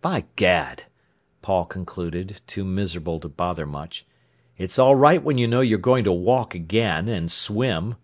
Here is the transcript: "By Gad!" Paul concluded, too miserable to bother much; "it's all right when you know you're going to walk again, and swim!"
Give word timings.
"By 0.00 0.26
Gad!" 0.36 0.84
Paul 1.42 1.64
concluded, 1.64 2.40
too 2.46 2.62
miserable 2.64 3.18
to 3.18 3.28
bother 3.28 3.66
much; 3.66 4.06
"it's 4.56 4.78
all 4.78 4.94
right 4.94 5.20
when 5.20 5.36
you 5.36 5.48
know 5.48 5.62
you're 5.62 5.78
going 5.80 6.04
to 6.04 6.12
walk 6.12 6.54
again, 6.54 7.08
and 7.08 7.28
swim!" 7.28 7.96